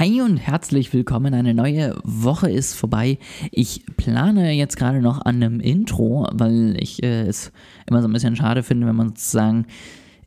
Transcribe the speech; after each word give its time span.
Hi 0.00 0.22
und 0.22 0.38
herzlich 0.38 0.94
willkommen. 0.94 1.34
Eine 1.34 1.52
neue 1.52 1.94
Woche 2.04 2.50
ist 2.50 2.72
vorbei. 2.72 3.18
Ich 3.50 3.84
plane 3.98 4.50
jetzt 4.52 4.78
gerade 4.78 5.02
noch 5.02 5.26
an 5.26 5.42
einem 5.42 5.60
Intro, 5.60 6.26
weil 6.32 6.74
ich 6.80 7.02
äh, 7.02 7.26
es 7.26 7.52
immer 7.86 8.00
so 8.00 8.08
ein 8.08 8.12
bisschen 8.14 8.34
schade 8.34 8.62
finde, 8.62 8.86
wenn 8.86 8.96
man 8.96 9.08
sozusagen 9.08 9.66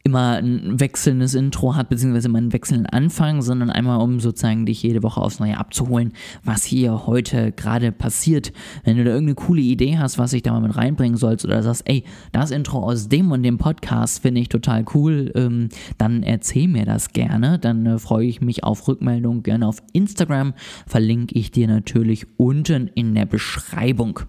immer 0.06 0.36
ein 0.36 0.82
wechselndes 0.82 1.34
Intro 1.34 1.78
hat, 1.78 1.88
beziehungsweise 1.88 2.28
immer 2.28 2.40
einen 2.40 2.52
wechselnden 2.52 2.88
Anfang, 2.88 3.42
sondern 3.42 3.70
einmal, 3.70 4.02
um 4.02 4.20
sozusagen 4.20 4.66
dich 4.66 4.84
jede 4.84 5.02
Woche 5.02 5.22
aufs 5.22 5.40
Neue 5.40 5.58
abzuholen, 5.58 6.12
was 6.44 6.66
hier 6.66 7.08
heute 7.08 7.54
gerade 7.54 7.94
passiert. 7.94 8.52
Wenn 8.84 8.98
du 8.98 9.06
da 9.06 9.12
irgendeine 9.12 9.36
coole 9.36 9.62
Idee 9.62 9.98
hast, 9.98 10.18
was 10.18 10.34
ich 10.34 10.44
da 10.44 10.52
mal 10.52 10.60
mit 10.60 10.76
reinbringen 10.76 11.16
sollst 11.16 11.46
oder 11.46 11.64
sagst, 11.64 11.84
ey, 11.86 12.04
das 12.34 12.52
Intro 12.52 12.80
aus 12.80 13.08
dem 13.08 13.32
und 13.32 13.44
dem 13.44 13.58
Podcast 13.58 14.22
finde 14.22 14.42
ich 14.42 14.50
total 14.50 14.84
cool, 14.94 15.32
ähm, 15.36 15.70
dann 15.98 16.22
erzähl 16.22 16.68
mir 16.68 16.84
das 16.84 17.14
gerne. 17.14 17.58
Dann 17.58 17.86
äh, 17.86 17.98
freue 17.98 18.28
ich 18.28 18.42
mich 18.42 18.66
auf 18.66 18.90
Rückmeldung 18.90 19.42
gerne 19.42 19.66
auf 19.66 19.82
Instagram. 19.94 20.54
Verlinke 20.86 21.36
ich 21.36 21.52
dir 21.52 21.70
natürlich 21.70 22.28
unten 22.36 22.90
in 22.94 23.16
der 23.16 23.26
Beschreibung. 23.26 24.20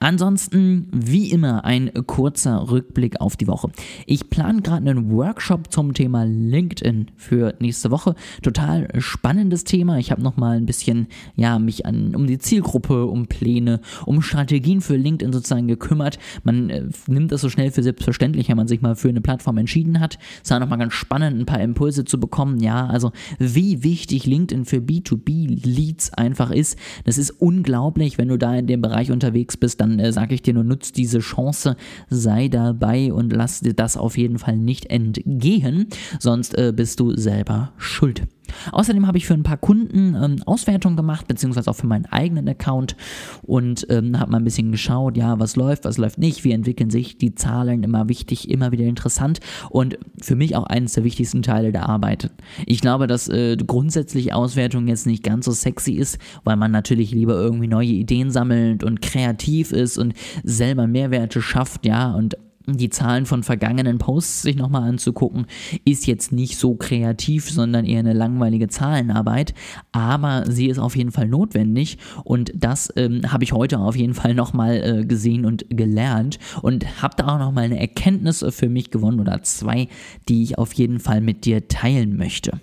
Ansonsten, 0.00 0.88
wie 0.92 1.30
immer, 1.30 1.64
ein 1.64 1.90
kurzer 2.06 2.70
Rückblick 2.70 3.22
auf 3.22 3.38
die 3.38 3.46
Woche. 3.46 3.70
Ich 4.04 4.28
plane 4.28 4.60
gerade 4.60 4.90
einen 4.90 5.13
Workshop 5.14 5.72
zum 5.72 5.94
Thema 5.94 6.24
LinkedIn 6.24 7.10
für 7.16 7.54
nächste 7.60 7.90
Woche. 7.90 8.14
Total 8.42 8.88
spannendes 8.98 9.64
Thema. 9.64 9.98
Ich 9.98 10.10
habe 10.10 10.22
noch 10.22 10.36
mal 10.36 10.56
ein 10.56 10.66
bisschen 10.66 11.08
ja 11.36 11.58
mich 11.58 11.86
an 11.86 12.14
um 12.14 12.26
die 12.26 12.38
Zielgruppe, 12.38 13.06
um 13.06 13.26
Pläne, 13.26 13.80
um 14.06 14.22
Strategien 14.22 14.80
für 14.80 14.96
LinkedIn 14.96 15.32
sozusagen 15.32 15.68
gekümmert. 15.68 16.18
Man 16.42 16.70
äh, 16.70 16.84
nimmt 17.06 17.32
das 17.32 17.40
so 17.40 17.48
schnell 17.48 17.70
für 17.70 17.82
selbstverständlich, 17.82 18.48
wenn 18.48 18.56
man 18.56 18.68
sich 18.68 18.82
mal 18.82 18.96
für 18.96 19.08
eine 19.08 19.20
Plattform 19.20 19.58
entschieden 19.58 20.00
hat. 20.00 20.18
Es 20.42 20.50
war 20.50 20.60
noch 20.60 20.68
mal 20.68 20.76
ganz 20.76 20.94
spannend, 20.94 21.38
ein 21.38 21.46
paar 21.46 21.60
Impulse 21.60 22.04
zu 22.04 22.18
bekommen. 22.18 22.60
Ja, 22.60 22.86
also 22.86 23.12
wie 23.38 23.82
wichtig 23.82 24.26
LinkedIn 24.26 24.64
für 24.64 24.78
B2B 24.78 25.64
Leads 25.64 26.12
einfach 26.12 26.50
ist. 26.50 26.78
Das 27.04 27.18
ist 27.18 27.30
unglaublich, 27.30 28.18
wenn 28.18 28.28
du 28.28 28.38
da 28.38 28.54
in 28.56 28.66
dem 28.66 28.80
Bereich 28.80 29.10
unterwegs 29.10 29.56
bist, 29.56 29.80
dann 29.80 29.98
äh, 29.98 30.12
sage 30.12 30.34
ich 30.34 30.42
dir 30.42 30.54
nur 30.54 30.64
nutzt 30.64 30.96
diese 30.96 31.20
Chance, 31.20 31.76
sei 32.10 32.48
dabei 32.48 33.12
und 33.12 33.32
lass 33.32 33.60
dir 33.60 33.74
das 33.74 33.96
auf 33.96 34.18
jeden 34.18 34.38
Fall 34.38 34.56
nicht 34.56 34.90
enden 35.04 35.34
entgehen, 35.44 35.86
sonst 36.18 36.56
äh, 36.56 36.72
bist 36.74 37.00
du 37.00 37.16
selber 37.16 37.72
schuld. 37.76 38.26
Außerdem 38.72 39.06
habe 39.06 39.18
ich 39.18 39.26
für 39.26 39.34
ein 39.34 39.42
paar 39.42 39.56
Kunden 39.56 40.14
ähm, 40.14 40.36
Auswertungen 40.44 40.96
gemacht, 40.96 41.26
beziehungsweise 41.26 41.70
auch 41.70 41.76
für 41.76 41.86
meinen 41.86 42.06
eigenen 42.06 42.48
Account 42.48 42.94
und 43.42 43.86
ähm, 43.88 44.20
habe 44.20 44.30
mal 44.30 44.38
ein 44.38 44.44
bisschen 44.44 44.70
geschaut, 44.70 45.16
ja, 45.16 45.38
was 45.40 45.56
läuft, 45.56 45.86
was 45.86 45.98
läuft 45.98 46.18
nicht, 46.18 46.44
wie 46.44 46.52
entwickeln 46.52 46.90
sich 46.90 47.16
die 47.18 47.34
Zahlen, 47.34 47.82
immer 47.82 48.08
wichtig, 48.08 48.50
immer 48.50 48.70
wieder 48.70 48.84
interessant 48.84 49.40
und 49.70 49.98
für 50.20 50.36
mich 50.36 50.56
auch 50.56 50.64
eines 50.64 50.92
der 50.92 51.04
wichtigsten 51.04 51.42
Teile 51.42 51.72
der 51.72 51.88
Arbeit. 51.88 52.30
Ich 52.66 52.80
glaube, 52.80 53.06
dass 53.06 53.28
äh, 53.28 53.56
grundsätzlich 53.56 54.34
Auswertung 54.34 54.86
jetzt 54.88 55.06
nicht 55.06 55.24
ganz 55.24 55.46
so 55.46 55.52
sexy 55.52 55.94
ist, 55.94 56.18
weil 56.44 56.56
man 56.56 56.70
natürlich 56.70 57.10
lieber 57.10 57.34
irgendwie 57.34 57.68
neue 57.68 57.88
Ideen 57.88 58.30
sammelt 58.30 58.84
und 58.84 59.00
kreativ 59.00 59.72
ist 59.72 59.98
und 59.98 60.14
selber 60.44 60.86
Mehrwerte 60.86 61.40
schafft, 61.40 61.86
ja, 61.86 62.12
und 62.12 62.36
die 62.66 62.90
Zahlen 62.90 63.26
von 63.26 63.42
vergangenen 63.42 63.98
Posts 63.98 64.42
sich 64.42 64.56
nochmal 64.56 64.88
anzugucken, 64.88 65.46
ist 65.84 66.06
jetzt 66.06 66.32
nicht 66.32 66.56
so 66.58 66.74
kreativ, 66.74 67.50
sondern 67.50 67.84
eher 67.84 68.00
eine 68.00 68.12
langweilige 68.12 68.68
Zahlenarbeit, 68.68 69.54
aber 69.92 70.44
sie 70.50 70.68
ist 70.68 70.78
auf 70.78 70.96
jeden 70.96 71.12
Fall 71.12 71.28
notwendig 71.28 71.98
und 72.24 72.52
das 72.54 72.92
ähm, 72.96 73.20
habe 73.32 73.44
ich 73.44 73.52
heute 73.52 73.78
auf 73.78 73.96
jeden 73.96 74.14
Fall 74.14 74.34
nochmal 74.34 74.76
äh, 74.82 75.04
gesehen 75.04 75.44
und 75.44 75.66
gelernt 75.68 76.38
und 76.62 77.02
habe 77.02 77.14
da 77.16 77.34
auch 77.34 77.38
nochmal 77.38 77.64
eine 77.64 77.78
Erkenntnis 77.78 78.44
für 78.50 78.68
mich 78.68 78.90
gewonnen 78.90 79.20
oder 79.20 79.42
zwei, 79.42 79.88
die 80.28 80.42
ich 80.42 80.58
auf 80.58 80.72
jeden 80.72 81.00
Fall 81.00 81.20
mit 81.20 81.44
dir 81.44 81.68
teilen 81.68 82.16
möchte. 82.16 82.60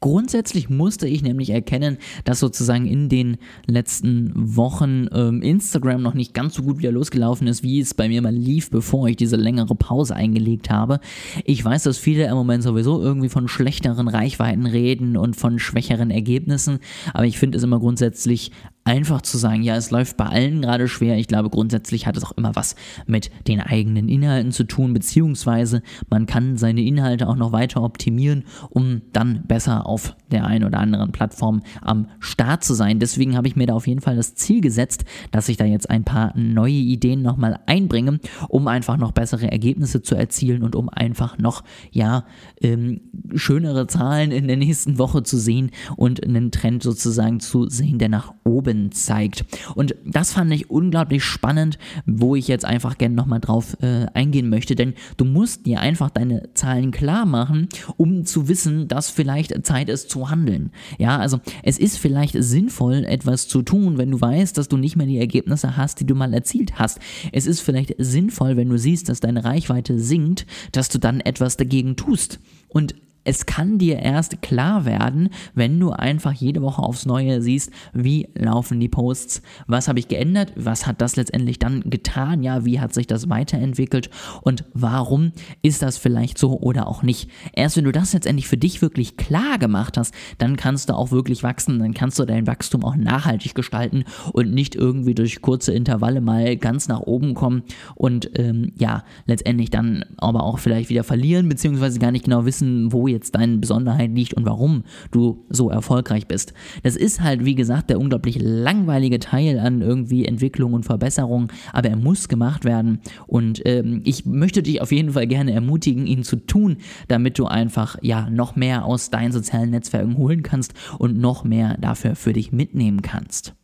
Grundsätzlich 0.00 0.68
musste 0.70 1.06
ich 1.06 1.22
nämlich 1.22 1.50
erkennen, 1.50 1.98
dass 2.24 2.40
sozusagen 2.40 2.86
in 2.86 3.08
den 3.08 3.38
letzten 3.66 4.32
Wochen 4.34 5.08
ähm, 5.12 5.42
Instagram 5.42 6.02
noch 6.02 6.14
nicht 6.14 6.34
ganz 6.34 6.54
so 6.54 6.62
gut 6.62 6.78
wieder 6.78 6.92
losgelaufen 6.92 7.46
ist, 7.46 7.62
wie 7.62 7.80
es 7.80 7.94
bei 7.94 8.08
mir 8.08 8.22
mal 8.22 8.34
lief, 8.34 8.70
bevor 8.70 9.08
ich 9.08 9.16
diese 9.16 9.36
längere 9.36 9.74
Pause 9.74 10.14
eingelegt 10.16 10.70
habe. 10.70 11.00
Ich 11.44 11.64
weiß, 11.64 11.84
dass 11.84 11.98
viele 11.98 12.26
im 12.26 12.34
Moment 12.34 12.62
sowieso 12.62 13.02
irgendwie 13.02 13.28
von 13.28 13.48
schlechteren 13.48 14.08
Reichweiten 14.08 14.66
reden 14.66 15.16
und 15.16 15.36
von 15.36 15.58
schwächeren 15.58 16.10
Ergebnissen, 16.10 16.78
aber 17.14 17.26
ich 17.26 17.38
finde 17.38 17.58
es 17.58 17.64
immer 17.64 17.78
grundsätzlich 17.78 18.52
einfach 18.84 19.22
zu 19.22 19.38
sagen, 19.38 19.62
ja, 19.62 19.76
es 19.76 19.90
läuft 19.90 20.16
bei 20.16 20.26
allen 20.26 20.62
gerade 20.62 20.88
schwer. 20.88 21.16
Ich 21.16 21.28
glaube, 21.28 21.50
grundsätzlich 21.50 22.06
hat 22.06 22.16
es 22.16 22.24
auch 22.24 22.32
immer 22.32 22.56
was 22.56 22.74
mit 23.06 23.30
den 23.46 23.60
eigenen 23.60 24.08
Inhalten 24.08 24.50
zu 24.50 24.64
tun, 24.64 24.92
beziehungsweise 24.92 25.82
man 26.10 26.26
kann 26.26 26.56
seine 26.56 26.82
Inhalte 26.82 27.28
auch 27.28 27.36
noch 27.36 27.52
weiter 27.52 27.82
optimieren, 27.82 28.44
um 28.70 29.02
dann 29.12 29.44
besser 29.46 29.86
auf 29.86 30.16
der 30.30 30.46
einen 30.46 30.64
oder 30.64 30.78
anderen 30.78 31.12
Plattform 31.12 31.62
am 31.80 32.08
Start 32.18 32.64
zu 32.64 32.74
sein. 32.74 32.98
Deswegen 32.98 33.36
habe 33.36 33.46
ich 33.46 33.54
mir 33.54 33.66
da 33.66 33.74
auf 33.74 33.86
jeden 33.86 34.00
Fall 34.00 34.16
das 34.16 34.34
Ziel 34.34 34.60
gesetzt, 34.60 35.04
dass 35.30 35.48
ich 35.48 35.56
da 35.56 35.64
jetzt 35.64 35.88
ein 35.88 36.04
paar 36.04 36.36
neue 36.36 36.72
Ideen 36.72 37.22
nochmal 37.22 37.60
einbringe, 37.66 38.18
um 38.48 38.66
einfach 38.66 38.96
noch 38.96 39.12
bessere 39.12 39.50
Ergebnisse 39.50 40.02
zu 40.02 40.16
erzielen 40.16 40.62
und 40.62 40.74
um 40.74 40.88
einfach 40.88 41.38
noch, 41.38 41.62
ja, 41.92 42.24
ähm, 42.60 43.00
schönere 43.34 43.86
Zahlen 43.86 44.32
in 44.32 44.48
der 44.48 44.56
nächsten 44.56 44.98
Woche 44.98 45.22
zu 45.22 45.38
sehen 45.38 45.70
und 45.96 46.24
einen 46.24 46.50
Trend 46.50 46.82
sozusagen 46.82 47.38
zu 47.38 47.68
sehen, 47.68 47.98
der 47.98 48.08
nach 48.08 48.34
oben 48.44 48.71
Robin 48.72 48.92
zeigt. 48.92 49.44
Und 49.74 49.94
das 50.04 50.32
fand 50.32 50.52
ich 50.52 50.70
unglaublich 50.70 51.24
spannend, 51.24 51.78
wo 52.06 52.36
ich 52.36 52.48
jetzt 52.48 52.64
einfach 52.64 52.98
gerne 52.98 53.14
nochmal 53.14 53.40
drauf 53.40 53.76
äh, 53.82 54.06
eingehen 54.14 54.48
möchte, 54.48 54.74
denn 54.74 54.94
du 55.16 55.24
musst 55.24 55.66
dir 55.66 55.80
einfach 55.80 56.10
deine 56.10 56.50
Zahlen 56.54 56.90
klar 56.90 57.26
machen, 57.26 57.68
um 57.96 58.24
zu 58.24 58.48
wissen, 58.48 58.88
dass 58.88 59.10
vielleicht 59.10 59.66
Zeit 59.66 59.88
ist 59.88 60.10
zu 60.10 60.30
handeln. 60.30 60.70
Ja, 60.98 61.18
also 61.18 61.40
es 61.62 61.78
ist 61.78 61.98
vielleicht 61.98 62.36
sinnvoll, 62.38 63.04
etwas 63.04 63.48
zu 63.48 63.62
tun, 63.62 63.98
wenn 63.98 64.10
du 64.10 64.20
weißt, 64.20 64.56
dass 64.56 64.68
du 64.68 64.76
nicht 64.76 64.96
mehr 64.96 65.06
die 65.06 65.18
Ergebnisse 65.18 65.76
hast, 65.76 66.00
die 66.00 66.06
du 66.06 66.14
mal 66.14 66.32
erzielt 66.32 66.78
hast. 66.78 66.98
Es 67.32 67.46
ist 67.46 67.60
vielleicht 67.60 67.94
sinnvoll, 67.98 68.56
wenn 68.56 68.68
du 68.68 68.78
siehst, 68.78 69.08
dass 69.08 69.20
deine 69.20 69.44
Reichweite 69.44 69.98
sinkt, 69.98 70.46
dass 70.72 70.88
du 70.88 70.98
dann 70.98 71.20
etwas 71.20 71.56
dagegen 71.56 71.96
tust. 71.96 72.40
Und 72.68 72.94
es 73.24 73.46
kann 73.46 73.78
dir 73.78 73.98
erst 73.98 74.42
klar 74.42 74.84
werden, 74.84 75.30
wenn 75.54 75.78
du 75.78 75.90
einfach 75.90 76.32
jede 76.32 76.62
Woche 76.62 76.82
aufs 76.82 77.06
Neue 77.06 77.40
siehst, 77.40 77.70
wie 77.92 78.28
laufen 78.34 78.80
die 78.80 78.88
Posts, 78.88 79.42
was 79.66 79.88
habe 79.88 79.98
ich 79.98 80.08
geändert, 80.08 80.52
was 80.56 80.86
hat 80.86 81.00
das 81.00 81.16
letztendlich 81.16 81.58
dann 81.58 81.82
getan, 81.88 82.42
ja, 82.42 82.64
wie 82.64 82.80
hat 82.80 82.94
sich 82.94 83.06
das 83.06 83.28
weiterentwickelt 83.28 84.10
und 84.42 84.64
warum 84.74 85.32
ist 85.62 85.82
das 85.82 85.98
vielleicht 85.98 86.38
so 86.38 86.58
oder 86.60 86.86
auch 86.88 87.02
nicht. 87.02 87.30
Erst 87.54 87.76
wenn 87.76 87.84
du 87.84 87.92
das 87.92 88.12
letztendlich 88.12 88.48
für 88.48 88.56
dich 88.56 88.82
wirklich 88.82 89.16
klar 89.16 89.58
gemacht 89.58 89.96
hast, 89.96 90.14
dann 90.38 90.56
kannst 90.56 90.88
du 90.88 90.94
auch 90.94 91.10
wirklich 91.10 91.42
wachsen, 91.42 91.78
dann 91.78 91.94
kannst 91.94 92.18
du 92.18 92.24
dein 92.24 92.46
Wachstum 92.46 92.84
auch 92.84 92.96
nachhaltig 92.96 93.54
gestalten 93.54 94.04
und 94.32 94.52
nicht 94.52 94.74
irgendwie 94.74 95.14
durch 95.14 95.42
kurze 95.42 95.72
Intervalle 95.72 96.20
mal 96.20 96.56
ganz 96.56 96.88
nach 96.88 97.00
oben 97.00 97.34
kommen 97.34 97.62
und 97.94 98.30
ähm, 98.38 98.72
ja, 98.76 99.04
letztendlich 99.26 99.70
dann 99.70 100.04
aber 100.16 100.42
auch 100.42 100.58
vielleicht 100.58 100.90
wieder 100.90 101.04
verlieren, 101.04 101.48
beziehungsweise 101.48 101.98
gar 101.98 102.10
nicht 102.10 102.24
genau 102.24 102.44
wissen, 102.44 102.92
wo 102.92 103.11
jetzt 103.12 103.34
deine 103.34 103.58
Besonderheit 103.58 104.10
liegt 104.12 104.34
und 104.34 104.46
warum 104.46 104.84
du 105.10 105.44
so 105.48 105.70
erfolgreich 105.70 106.26
bist. 106.26 106.52
Das 106.82 106.96
ist 106.96 107.20
halt, 107.20 107.44
wie 107.44 107.54
gesagt, 107.54 107.90
der 107.90 108.00
unglaublich 108.00 108.38
langweilige 108.40 109.18
Teil 109.18 109.58
an 109.58 109.82
irgendwie 109.82 110.26
Entwicklung 110.26 110.72
und 110.72 110.84
Verbesserung, 110.84 111.52
aber 111.72 111.90
er 111.90 111.96
muss 111.96 112.28
gemacht 112.28 112.64
werden 112.64 113.00
und 113.26 113.62
ähm, 113.64 114.00
ich 114.04 114.26
möchte 114.26 114.62
dich 114.62 114.80
auf 114.80 114.92
jeden 114.92 115.12
Fall 115.12 115.26
gerne 115.26 115.52
ermutigen, 115.52 116.06
ihn 116.06 116.24
zu 116.24 116.36
tun, 116.36 116.78
damit 117.08 117.38
du 117.38 117.46
einfach 117.46 117.96
ja 118.02 118.28
noch 118.30 118.56
mehr 118.56 118.84
aus 118.84 119.10
deinen 119.10 119.32
sozialen 119.32 119.70
Netzwerken 119.70 120.16
holen 120.16 120.42
kannst 120.42 120.74
und 120.98 121.18
noch 121.18 121.44
mehr 121.44 121.76
dafür 121.78 122.16
für 122.16 122.32
dich 122.32 122.52
mitnehmen 122.52 123.02
kannst. 123.02 123.54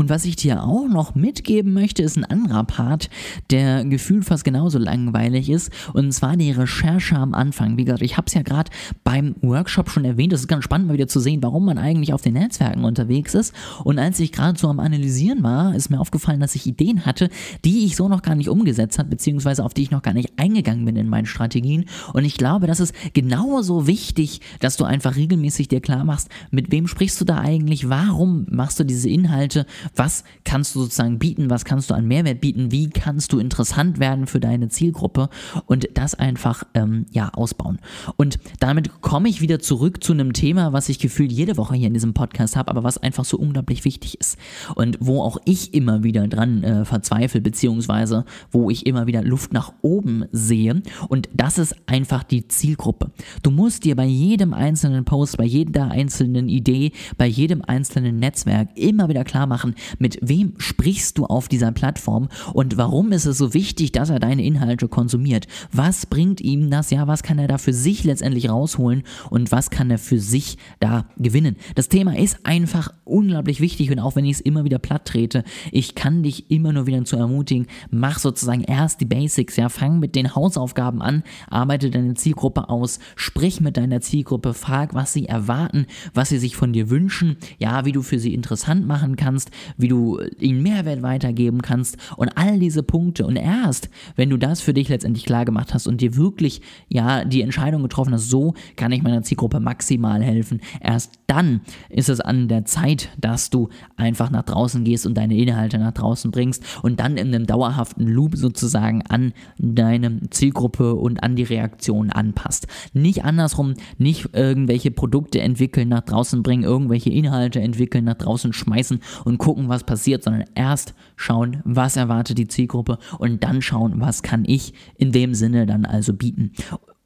Und 0.00 0.08
was 0.08 0.24
ich 0.24 0.34
dir 0.34 0.62
auch 0.62 0.88
noch 0.88 1.14
mitgeben 1.14 1.74
möchte, 1.74 2.02
ist 2.02 2.16
ein 2.16 2.24
anderer 2.24 2.64
Part, 2.64 3.10
der 3.50 3.84
gefühlt 3.84 4.24
fast 4.24 4.44
genauso 4.44 4.78
langweilig 4.78 5.50
ist. 5.50 5.70
Und 5.92 6.10
zwar 6.12 6.38
die 6.38 6.52
Recherche 6.52 7.16
am 7.16 7.34
Anfang. 7.34 7.76
Wie 7.76 7.84
gesagt, 7.84 8.00
ich 8.00 8.16
habe 8.16 8.24
es 8.26 8.32
ja 8.32 8.40
gerade 8.40 8.70
beim 9.04 9.34
Workshop 9.42 9.90
schon 9.90 10.06
erwähnt. 10.06 10.32
Es 10.32 10.40
ist 10.40 10.48
ganz 10.48 10.64
spannend, 10.64 10.88
mal 10.88 10.94
wieder 10.94 11.06
zu 11.06 11.20
sehen, 11.20 11.42
warum 11.42 11.66
man 11.66 11.76
eigentlich 11.76 12.14
auf 12.14 12.22
den 12.22 12.32
Netzwerken 12.32 12.84
unterwegs 12.84 13.34
ist. 13.34 13.54
Und 13.84 13.98
als 13.98 14.18
ich 14.20 14.32
gerade 14.32 14.58
so 14.58 14.68
am 14.68 14.80
Analysieren 14.80 15.42
war, 15.42 15.74
ist 15.74 15.90
mir 15.90 16.00
aufgefallen, 16.00 16.40
dass 16.40 16.54
ich 16.54 16.66
Ideen 16.66 17.04
hatte, 17.04 17.28
die 17.66 17.84
ich 17.84 17.94
so 17.94 18.08
noch 18.08 18.22
gar 18.22 18.36
nicht 18.36 18.48
umgesetzt 18.48 18.98
habe, 18.98 19.10
beziehungsweise 19.10 19.62
auf 19.62 19.74
die 19.74 19.82
ich 19.82 19.90
noch 19.90 20.00
gar 20.00 20.14
nicht 20.14 20.32
eingegangen 20.38 20.86
bin 20.86 20.96
in 20.96 21.10
meinen 21.10 21.26
Strategien. 21.26 21.84
Und 22.14 22.24
ich 22.24 22.38
glaube, 22.38 22.66
das 22.66 22.80
ist 22.80 22.94
genauso 23.12 23.86
wichtig, 23.86 24.40
dass 24.60 24.78
du 24.78 24.84
einfach 24.84 25.16
regelmäßig 25.16 25.68
dir 25.68 25.82
klar 25.82 26.04
machst, 26.04 26.30
mit 26.50 26.72
wem 26.72 26.86
sprichst 26.86 27.20
du 27.20 27.26
da 27.26 27.36
eigentlich, 27.36 27.90
warum 27.90 28.46
machst 28.48 28.80
du 28.80 28.84
diese 28.84 29.10
Inhalte, 29.10 29.66
Was 29.96 30.24
kannst 30.44 30.74
du 30.74 30.80
sozusagen 30.80 31.18
bieten? 31.18 31.50
Was 31.50 31.64
kannst 31.64 31.90
du 31.90 31.94
an 31.94 32.06
Mehrwert 32.06 32.40
bieten? 32.40 32.72
Wie 32.72 32.90
kannst 32.90 33.32
du 33.32 33.38
interessant 33.38 33.98
werden 33.98 34.26
für 34.26 34.40
deine 34.40 34.68
Zielgruppe? 34.68 35.28
Und 35.66 35.88
das 35.94 36.14
einfach 36.14 36.64
ähm, 36.74 37.06
ja 37.10 37.30
ausbauen. 37.34 37.78
Und 38.16 38.38
damit 38.58 39.00
komme 39.00 39.28
ich 39.28 39.40
wieder 39.40 39.58
zurück 39.58 40.02
zu 40.02 40.12
einem 40.12 40.32
Thema, 40.32 40.72
was 40.72 40.88
ich 40.88 40.98
gefühlt 40.98 41.32
jede 41.32 41.56
Woche 41.56 41.74
hier 41.74 41.88
in 41.88 41.94
diesem 41.94 42.14
Podcast 42.14 42.56
habe, 42.56 42.70
aber 42.70 42.84
was 42.84 42.98
einfach 42.98 43.24
so 43.24 43.38
unglaublich 43.38 43.84
wichtig 43.84 44.18
ist 44.20 44.38
und 44.74 44.98
wo 45.00 45.22
auch 45.22 45.38
ich 45.44 45.74
immer 45.74 46.02
wieder 46.02 46.26
dran 46.28 46.62
äh, 46.62 46.84
verzweifle, 46.84 47.40
beziehungsweise 47.40 48.24
wo 48.50 48.70
ich 48.70 48.86
immer 48.86 49.06
wieder 49.06 49.22
Luft 49.22 49.52
nach 49.52 49.72
oben 49.82 50.24
sehe. 50.32 50.82
Und 51.08 51.28
das 51.34 51.58
ist 51.58 51.74
einfach 51.86 52.22
die 52.22 52.48
Zielgruppe. 52.48 53.10
Du 53.42 53.50
musst 53.50 53.84
dir 53.84 53.96
bei 53.96 54.04
jedem 54.06 54.54
einzelnen 54.54 55.04
Post, 55.04 55.36
bei 55.36 55.44
jeder 55.44 55.90
einzelnen 55.90 56.48
Idee, 56.48 56.92
bei 57.16 57.26
jedem 57.26 57.62
einzelnen 57.62 58.18
Netzwerk 58.18 58.68
immer 58.74 59.08
wieder 59.08 59.24
klar 59.24 59.46
machen, 59.46 59.74
mit 59.98 60.18
wem 60.22 60.54
sprichst 60.58 61.18
du 61.18 61.26
auf 61.26 61.48
dieser 61.48 61.72
Plattform 61.72 62.28
und 62.52 62.76
warum 62.76 63.12
ist 63.12 63.26
es 63.26 63.38
so 63.38 63.54
wichtig, 63.54 63.92
dass 63.92 64.10
er 64.10 64.18
deine 64.18 64.44
Inhalte 64.44 64.88
konsumiert. 64.88 65.46
Was 65.72 66.06
bringt 66.06 66.40
ihm 66.40 66.70
das? 66.70 66.90
Ja, 66.90 67.06
was 67.06 67.22
kann 67.22 67.38
er 67.38 67.48
da 67.48 67.58
für 67.58 67.72
sich 67.72 68.04
letztendlich 68.04 68.48
rausholen 68.48 69.02
und 69.30 69.52
was 69.52 69.70
kann 69.70 69.90
er 69.90 69.98
für 69.98 70.18
sich 70.18 70.58
da 70.78 71.06
gewinnen? 71.18 71.56
Das 71.74 71.88
Thema 71.88 72.16
ist 72.16 72.38
einfach 72.44 72.92
unglaublich 73.04 73.60
wichtig 73.60 73.90
und 73.90 73.98
auch 73.98 74.16
wenn 74.16 74.24
ich 74.24 74.36
es 74.36 74.40
immer 74.40 74.64
wieder 74.64 74.78
platt 74.78 75.04
trete, 75.04 75.44
ich 75.72 75.94
kann 75.94 76.22
dich 76.22 76.50
immer 76.50 76.72
nur 76.72 76.86
wieder 76.86 77.04
zu 77.04 77.16
ermutigen, 77.16 77.66
mach 77.90 78.18
sozusagen 78.18 78.62
erst 78.62 79.00
die 79.00 79.06
Basics, 79.06 79.56
ja, 79.56 79.68
fang 79.68 79.98
mit 79.98 80.14
den 80.14 80.34
Hausaufgaben 80.34 81.02
an, 81.02 81.22
arbeite 81.48 81.90
deine 81.90 82.14
Zielgruppe 82.14 82.68
aus, 82.68 82.98
sprich 83.16 83.60
mit 83.60 83.76
deiner 83.76 84.00
Zielgruppe, 84.00 84.54
frag, 84.54 84.94
was 84.94 85.12
sie 85.12 85.26
erwarten, 85.26 85.86
was 86.14 86.28
sie 86.28 86.38
sich 86.38 86.56
von 86.56 86.72
dir 86.72 86.90
wünschen, 86.90 87.36
ja, 87.58 87.84
wie 87.84 87.92
du 87.92 88.02
für 88.02 88.18
sie 88.18 88.34
interessant 88.34 88.86
machen 88.86 89.16
kannst, 89.16 89.50
wie 89.76 89.88
du 89.88 90.20
ihnen 90.38 90.62
Mehrwert 90.62 91.02
weitergeben 91.02 91.62
kannst 91.62 91.96
und 92.16 92.28
all 92.36 92.58
diese 92.58 92.82
Punkte 92.82 93.26
und 93.26 93.36
erst, 93.36 93.90
wenn 94.16 94.30
du 94.30 94.36
das 94.36 94.60
für 94.60 94.74
dich 94.74 94.88
letztendlich 94.88 95.24
klar 95.24 95.44
gemacht 95.44 95.74
hast 95.74 95.86
und 95.86 96.00
dir 96.00 96.16
wirklich, 96.16 96.62
ja, 96.88 97.24
die 97.24 97.42
Entscheidung 97.42 97.82
getroffen 97.82 98.12
hast, 98.12 98.28
so 98.28 98.54
kann 98.76 98.92
ich 98.92 99.02
meiner 99.02 99.22
Zielgruppe 99.22 99.60
maximal 99.60 100.22
helfen, 100.22 100.60
erst 100.80 101.12
dann 101.26 101.60
ist 101.88 102.08
es 102.08 102.20
an 102.20 102.48
der 102.48 102.64
Zeit, 102.64 103.10
dass 103.20 103.50
du 103.50 103.68
einfach 103.96 104.30
nach 104.30 104.42
draußen 104.42 104.84
gehst 104.84 105.06
und 105.06 105.14
deine 105.16 105.36
Inhalte 105.36 105.78
nach 105.78 105.92
draußen 105.92 106.30
bringst 106.30 106.64
und 106.82 107.00
dann 107.00 107.16
in 107.16 107.34
einem 107.34 107.46
dauerhaften 107.46 108.06
Loop 108.06 108.36
sozusagen 108.36 109.02
an 109.08 109.32
deine 109.58 110.28
Zielgruppe 110.30 110.94
und 110.94 111.22
an 111.22 111.36
die 111.36 111.42
Reaktion 111.44 112.10
anpasst. 112.10 112.66
Nicht 112.92 113.24
andersrum, 113.24 113.74
nicht 113.98 114.30
irgendwelche 114.32 114.90
Produkte 114.90 115.40
entwickeln, 115.40 115.88
nach 115.88 116.02
draußen 116.02 116.42
bringen, 116.42 116.64
irgendwelche 116.64 117.10
Inhalte 117.10 117.60
entwickeln, 117.60 118.04
nach 118.04 118.14
draußen 118.14 118.52
schmeißen 118.52 119.00
und 119.24 119.38
gucken, 119.38 119.49
was 119.68 119.84
passiert, 119.84 120.22
sondern 120.22 120.44
erst 120.54 120.94
schauen, 121.16 121.62
was 121.64 121.96
erwartet 121.96 122.38
die 122.38 122.48
Zielgruppe 122.48 122.98
und 123.18 123.42
dann 123.44 123.62
schauen, 123.62 124.00
was 124.00 124.22
kann 124.22 124.44
ich 124.46 124.74
in 124.96 125.12
dem 125.12 125.34
Sinne 125.34 125.66
dann 125.66 125.84
also 125.84 126.12
bieten. 126.12 126.52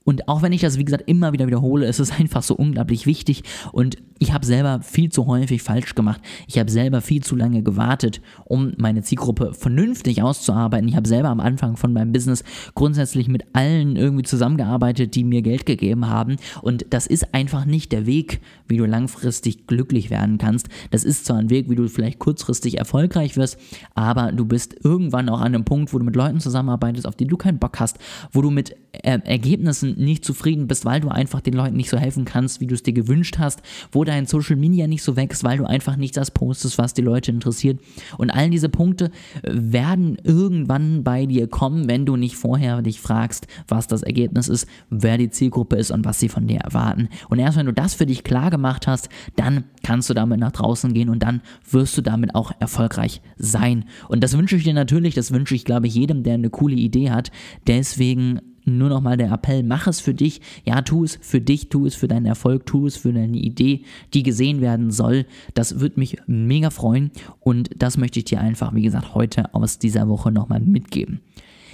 Und 0.05 0.29
auch 0.29 0.43
wenn 0.43 0.53
ich 0.53 0.61
das, 0.61 0.79
wie 0.79 0.85
gesagt, 0.85 1.05
immer 1.06 1.33
wieder 1.33 1.47
wiederhole, 1.47 1.87
ist 1.87 1.99
es 1.99 2.11
einfach 2.12 2.43
so 2.43 2.55
unglaublich 2.55 3.06
wichtig. 3.06 3.43
Und 3.73 3.97
ich 4.19 4.33
habe 4.33 4.47
selber 4.47 4.81
viel 4.83 5.11
zu 5.11 5.27
häufig 5.27 5.62
falsch 5.62 5.95
gemacht. 5.95 6.21
Ich 6.47 6.59
habe 6.59 6.71
selber 6.71 7.01
viel 7.01 7.23
zu 7.23 7.35
lange 7.35 7.62
gewartet, 7.62 8.21
um 8.45 8.73
meine 8.79 9.03
Zielgruppe 9.03 9.53
vernünftig 9.55 10.23
auszuarbeiten. 10.23 10.89
Ich 10.89 10.97
habe 10.97 11.09
selber 11.09 11.29
am 11.29 11.41
Anfang 11.41 11.77
von 11.77 11.93
meinem 11.93 12.12
Business 12.12 12.45
grundsätzlich 12.75 13.29
mit 13.29 13.45
allen 13.55 13.97
irgendwie 13.97 14.23
zusammengearbeitet, 14.23 15.15
die 15.15 15.25
mir 15.25 15.43
Geld 15.43 15.67
gegeben 15.67 16.09
haben. 16.09 16.37
Und 16.62 16.87
das 16.91 17.06
ist 17.06 17.35
einfach 17.35 17.65
nicht 17.65 17.93
der 17.93 18.06
Weg, 18.06 18.41
wie 18.69 18.77
du 18.77 18.87
langfristig 18.87 19.67
glücklich 19.67 20.11
werden 20.11 20.39
kannst. 20.39 20.69
Das 20.91 21.05
ist 21.05 21.27
zwar 21.27 21.39
ein 21.39 21.51
Weg, 21.51 21.69
wie 21.69 21.75
du 21.75 21.89
vielleicht 21.89 22.19
kurzfristig 22.19 22.79
erfolgreich 22.79 23.37
wirst, 23.37 23.59
aber 23.95 24.33
du 24.33 24.45
bist 24.45 24.77
irgendwann 24.85 25.29
auch 25.29 25.41
an 25.41 25.55
einem 25.55 25.65
Punkt, 25.65 25.93
wo 25.93 25.99
du 25.99 26.05
mit 26.05 26.17
Leuten 26.17 26.41
zusammenarbeitest, 26.41 27.06
auf 27.06 27.17
die 27.17 27.27
du 27.27 27.37
keinen 27.37 27.59
Bock 27.59 27.81
hast, 27.81 27.99
wo 28.33 28.43
du 28.43 28.51
mit 28.51 28.77
äh, 28.93 29.19
Ergebnissen 29.25 29.94
nicht 29.96 30.25
zufrieden 30.25 30.67
bist, 30.67 30.85
weil 30.85 31.00
du 31.00 31.08
einfach 31.08 31.41
den 31.41 31.55
Leuten 31.55 31.76
nicht 31.76 31.91
so 31.91 31.96
helfen 31.96 32.25
kannst, 32.25 32.61
wie 32.61 32.67
du 32.67 32.75
es 32.75 32.82
dir 32.82 32.93
gewünscht 32.93 33.38
hast, 33.38 33.62
wo 33.93 34.05
dein 34.05 34.26
Social 34.26 34.56
Media 34.56 34.87
nicht 34.87 35.02
so 35.02 35.17
wächst, 35.17 35.44
weil 35.44 35.58
du 35.58 35.64
einfach 35.64 35.96
nicht 35.96 36.17
das 36.17 36.31
postest, 36.31 36.79
was 36.79 36.94
die 36.94 37.02
Leute 37.02 37.31
interessiert. 37.31 37.81
Und 38.19 38.31
all 38.31 38.50
diese 38.50 38.69
Punkte 38.69 39.11
äh, 39.43 39.50
werden 39.52 40.17
irgendwann 40.23 41.05
bei 41.05 41.26
dir 41.26 41.46
kommen, 41.49 41.88
wenn 41.88 42.06
du 42.06 42.17
nicht 42.17 42.37
vorher 42.37 42.82
dich 42.82 43.00
fragst, 43.00 43.46
was 43.69 43.87
das 43.87 44.02
Ergebnis 44.02 44.49
ist, 44.49 44.67
wer 44.91 45.19
die 45.19 45.31
Zielgruppe 45.31 45.76
ist 45.76 45.91
und 45.91 46.05
was 46.05 46.20
sie 46.20 46.29
von 46.29 46.46
dir 46.46 46.61
erwarten. 46.61 47.08
Und 47.29 47.38
erst 47.38 47.58
wenn 47.58 47.67
du 47.67 47.73
das 47.73 47.94
für 47.94 48.06
dich 48.06 48.25
klar 48.25 48.50
gemacht 48.50 48.87
hast, 48.87 49.08
dann 49.37 49.64
kannst 49.82 50.11
du 50.11 50.14
damit 50.14 50.41
nach 50.41 50.52
draußen 50.52 50.93
gehen 50.93 51.08
und 51.08 51.23
dann 51.23 51.41
wirst 51.70 51.96
du 51.96 52.02
damit 52.02 52.35
auch 52.35 52.52
erfolgreich 52.61 53.20
sein. 53.37 53.85
Und 54.08 54.23
das 54.23 54.37
wünsche 54.37 54.56
ich 54.56 54.64
dir 54.64 54.75
natürlich, 54.75 55.14
das 55.14 55.32
wünsche 55.32 55.55
ich, 55.55 55.64
glaube 55.64 55.87
ich, 55.87 55.94
jedem, 55.94 56.23
der 56.23 56.35
eine 56.35 56.50
coole 56.50 56.76
Idee 56.76 57.11
hat. 57.11 57.31
Deswegen 57.67 58.41
nur 58.65 58.89
nochmal 58.89 59.17
der 59.17 59.31
Appell, 59.33 59.63
mach 59.63 59.87
es 59.87 60.01
für 60.01 60.15
dich. 60.15 60.41
Ja, 60.65 60.83
tu 60.83 61.05
es 61.05 61.19
für 61.21 61.41
dich, 61.41 61.69
tu 61.69 61.87
es 61.87 61.95
für 61.95 62.09
deinen 62.09 62.27
Erfolg, 62.27 62.67
tu 62.67 62.87
es 62.87 62.97
für 62.97 63.13
deine 63.13 63.37
Idee, 63.37 63.83
die 64.13 64.23
gesehen 64.23 64.61
werden 64.61 64.91
soll. 64.91 65.27
Das 65.55 65.81
würde 65.81 66.01
mich 66.01 66.19
mega 66.27 66.71
freuen 66.71 67.11
und 67.41 67.71
das 67.77 67.97
möchte 67.97 68.19
ich 68.19 68.25
dir 68.25 68.41
einfach, 68.41 68.75
wie 68.75 68.83
gesagt, 68.83 69.15
heute 69.15 69.55
aus 69.55 69.79
dieser 69.79 70.09
Woche 70.09 70.33
nochmal 70.33 70.61
mitgeben. 70.61 71.21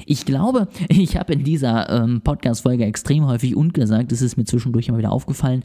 Ich 0.07 0.25
glaube, 0.25 0.69
ich 0.89 1.17
habe 1.17 1.33
in 1.33 1.45
dieser 1.45 1.89
ähm, 1.91 2.21
Podcast-Folge 2.23 2.85
extrem 2.85 3.27
häufig 3.27 3.57
und 3.57 3.75
gesagt, 3.75 4.13
das 4.13 4.23
ist 4.23 4.37
mir 4.37 4.45
zwischendurch 4.45 4.89
immer 4.89 4.99
wieder 4.99 5.13
aufgefallen. 5.13 5.65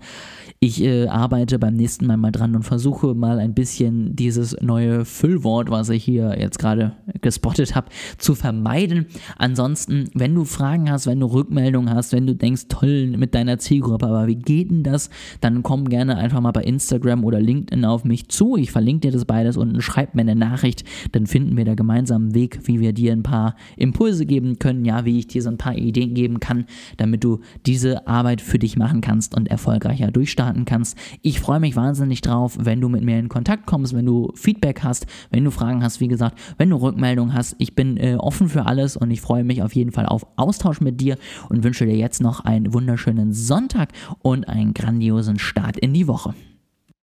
Ich 0.60 0.82
äh, 0.84 1.08
arbeite 1.08 1.60
beim 1.60 1.76
nächsten 1.76 2.06
Mal 2.06 2.18
mal 2.18 2.32
dran 2.32 2.56
und 2.56 2.64
versuche 2.64 3.14
mal 3.14 3.40
ein 3.40 3.54
bisschen 3.54 4.16
dieses 4.16 4.56
neue 4.62 5.06
Füllwort, 5.06 5.70
was 5.70 5.90
ich 5.90 6.04
hier 6.04 6.38
jetzt 6.40 6.60
gerade 6.60 6.94
gespottet 7.22 7.76
habe, 7.76 7.90
zu 8.18 8.36
vermeiden. 8.36 9.08
Ansonsten, 9.38 10.10
wenn 10.14 10.34
du 10.34 10.46
Fragen 10.46 10.90
hast, 10.90 11.08
wenn 11.08 11.20
du 11.20 11.28
Rückmeldungen 11.28 11.94
hast, 11.94 12.14
wenn 12.14 12.26
du 12.26 12.36
denkst, 12.36 12.64
toll 12.70 13.08
mit 13.18 13.36
deiner 13.36 13.58
Zielgruppe, 13.58 14.08
aber 14.08 14.28
wie 14.28 14.36
geht 14.36 14.72
denn 14.72 14.84
das, 14.84 15.10
dann 15.42 15.64
komm 15.64 15.90
gerne 15.90 16.18
einfach 16.18 16.42
mal 16.42 16.52
bei 16.52 16.64
Instagram 16.64 17.24
oder 17.24 17.40
LinkedIn 17.40 17.86
auf 17.86 18.04
mich 18.04 18.30
zu. 18.30 18.56
Ich 18.58 18.72
verlinke 18.72 19.08
dir 19.08 19.12
das 19.12 19.26
beides 19.26 19.58
unten, 19.58 19.82
schreib 19.82 20.16
mir 20.16 20.22
eine 20.22 20.36
Nachricht, 20.36 20.84
dann 21.12 21.28
finden 21.28 21.58
wir 21.58 21.66
da 21.66 21.76
gemeinsam 21.76 22.24
einen 22.24 22.36
Weg, 22.36 22.62
wie 22.64 22.80
wir 22.80 22.94
dir 22.94 23.12
ein 23.12 23.24
paar 23.24 23.56
Impulse 23.78 24.25
geben 24.26 24.60
können, 24.60 24.86
ja, 24.86 25.06
wie 25.06 25.20
ich 25.20 25.28
dir 25.28 25.42
so 25.42 25.50
ein 25.50 25.58
paar 25.58 25.76
Ideen 25.76 26.14
geben 26.14 26.40
kann, 26.40 26.66
damit 26.98 27.24
du 27.24 27.40
diese 27.66 28.08
Arbeit 28.08 28.42
für 28.42 28.60
dich 28.60 28.78
machen 28.78 29.02
kannst 29.02 29.36
und 29.36 29.48
erfolgreicher 29.48 30.12
durchstarten 30.12 30.66
kannst. 30.66 30.98
Ich 31.22 31.40
freue 31.40 31.60
mich 31.60 31.76
wahnsinnig 31.76 32.22
drauf, 32.22 32.58
wenn 32.60 32.82
du 32.82 32.90
mit 32.90 33.04
mir 33.04 33.20
in 33.20 33.30
Kontakt 33.30 33.66
kommst, 33.66 33.94
wenn 33.94 34.06
du 34.06 34.32
Feedback 34.36 34.84
hast, 34.84 35.08
wenn 35.32 35.44
du 35.44 35.52
Fragen 35.52 35.84
hast, 35.84 36.00
wie 36.00 36.08
gesagt, 36.08 36.38
wenn 36.58 36.70
du 36.70 36.78
Rückmeldungen 36.78 37.34
hast. 37.34 37.56
Ich 37.60 37.76
bin 37.76 37.98
äh, 37.98 38.16
offen 38.16 38.50
für 38.50 38.66
alles 38.66 38.98
und 38.98 39.12
ich 39.12 39.22
freue 39.22 39.44
mich 39.44 39.62
auf 39.62 39.76
jeden 39.76 39.92
Fall 39.92 40.06
auf 40.06 40.26
Austausch 40.36 40.82
mit 40.82 41.00
dir 41.02 41.18
und 41.50 41.64
wünsche 41.64 41.86
dir 41.86 41.96
jetzt 41.96 42.22
noch 42.22 42.42
einen 42.42 42.74
wunderschönen 42.74 43.34
Sonntag 43.34 43.90
und 44.22 44.48
einen 44.48 44.74
grandiosen 44.74 45.40
Start 45.40 45.78
in 45.78 45.94
die 45.94 46.08
Woche. 46.08 46.34